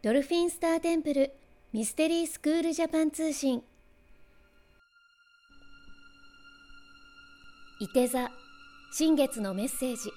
[0.00, 1.32] ドルフィンスターテンプル
[1.72, 3.64] ミステリースクールジャパン通信。
[7.80, 8.30] いて座
[8.92, 10.12] 新月のメッセージ。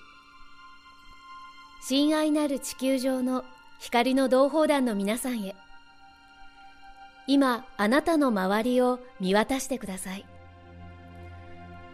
[1.87, 3.43] 親愛なる地球上の
[3.79, 5.55] 光の同胞団の皆さんへ。
[7.25, 10.27] 今あなたの周りを見渡してください。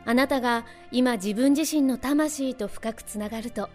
[0.04, 3.70] あなたが今自分自身の魂と深くつながると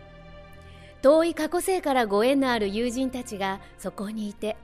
[1.02, 4.56] 遠い過去世からご縁のある友人たちがそこにいて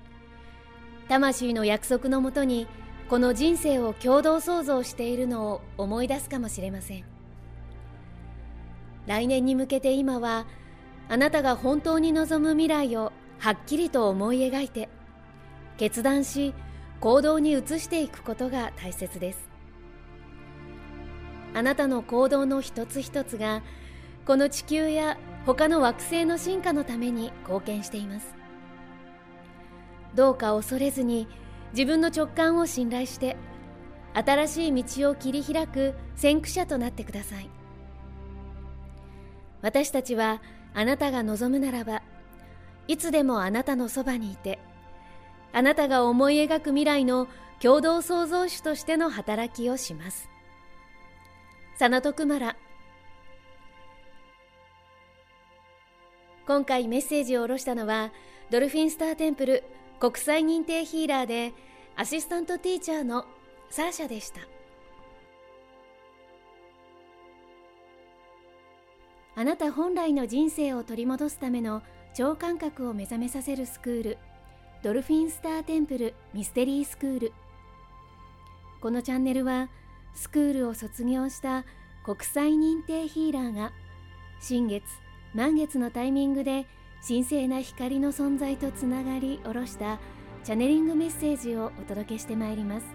[1.09, 2.69] 魂の約束のもとに
[3.09, 7.05] この人生を共同創造しているのを思い出すかもしれません。
[9.07, 10.47] 来年に向けて今は
[11.09, 14.91] あなたが本当に望む未来をはっきりと思い描いて
[15.79, 16.53] 決断し
[17.01, 19.49] 行動に移していくことが大切です。
[21.55, 23.63] あなたの行動の一つ一つが
[24.27, 25.17] この地球や
[25.49, 28.37] 他の惑星の進化のために貢献しています。
[30.15, 31.27] どうか恐れずに
[31.73, 33.35] 自分の直感を信頼して
[34.13, 37.49] 新しい道を切り開く先駆者となってください。
[39.63, 40.43] 私たちは
[40.75, 42.03] あなたが望むならば
[42.87, 44.59] いつでもあなたのそばにいて
[45.55, 47.27] あなたが思い描く未来の
[47.59, 50.29] 共同創造主としての働きをします。
[51.79, 52.57] サナトクマラ
[56.49, 58.11] 今回メッセージを下ろしたのは
[58.49, 59.65] ドルフィンスターテンプル
[60.01, 61.53] 国際認定ヒーラーで
[61.95, 63.27] アシスタントティーチャーの
[63.69, 64.41] サーシャでした。
[69.37, 71.83] あなた本来の人生を取り戻すための
[72.15, 74.19] 超感覚を目覚めさせるスクール
[74.83, 77.33] ドルフィンスターテンプルミステリースクール。
[78.81, 79.69] このチャンネルは
[80.15, 81.67] スクールを卒業した
[82.07, 83.73] 国際認定ヒーラーが
[84.41, 84.83] 新月
[85.35, 86.67] 満月のタイミングで
[87.07, 89.99] 神聖な光の存在とつながり下ろした
[90.45, 92.87] チャネリングメッセージをお届けしてまいります。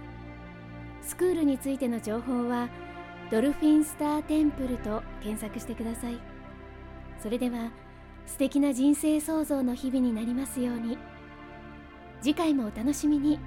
[1.01, 2.69] スクールについての情報は
[3.29, 6.19] ドルフィンスターテンプルと検索してください。
[7.21, 7.71] それでは
[8.25, 10.97] 素敵な人生創造の日々になりますように。
[12.21, 13.39] 次回もお楽しみに。